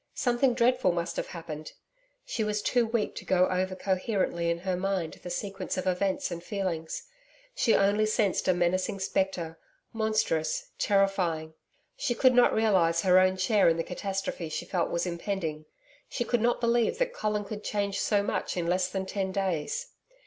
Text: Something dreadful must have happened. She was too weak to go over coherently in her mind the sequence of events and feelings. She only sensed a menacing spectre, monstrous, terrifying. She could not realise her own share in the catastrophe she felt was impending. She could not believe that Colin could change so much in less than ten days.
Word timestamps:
Something 0.15 0.55
dreadful 0.55 0.91
must 0.91 1.15
have 1.17 1.27
happened. 1.27 1.73
She 2.25 2.43
was 2.43 2.63
too 2.63 2.87
weak 2.87 3.13
to 3.17 3.23
go 3.23 3.47
over 3.49 3.75
coherently 3.75 4.49
in 4.49 4.57
her 4.61 4.75
mind 4.75 5.13
the 5.21 5.29
sequence 5.29 5.77
of 5.77 5.85
events 5.85 6.31
and 6.31 6.43
feelings. 6.43 7.03
She 7.53 7.75
only 7.75 8.07
sensed 8.07 8.47
a 8.47 8.53
menacing 8.55 8.99
spectre, 8.99 9.59
monstrous, 9.93 10.71
terrifying. 10.79 11.53
She 11.95 12.15
could 12.15 12.33
not 12.33 12.51
realise 12.51 13.01
her 13.01 13.19
own 13.19 13.37
share 13.37 13.69
in 13.69 13.77
the 13.77 13.83
catastrophe 13.83 14.49
she 14.49 14.65
felt 14.65 14.89
was 14.89 15.05
impending. 15.05 15.65
She 16.09 16.23
could 16.23 16.41
not 16.41 16.59
believe 16.59 16.97
that 16.97 17.13
Colin 17.13 17.45
could 17.45 17.63
change 17.63 17.99
so 17.99 18.23
much 18.23 18.57
in 18.57 18.65
less 18.65 18.87
than 18.87 19.05
ten 19.05 19.31
days. 19.31 19.89